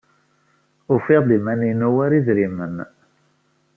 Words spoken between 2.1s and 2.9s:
idrimen.